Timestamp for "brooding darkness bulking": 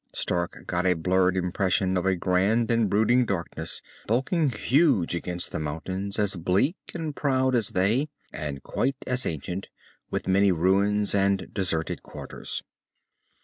2.89-4.49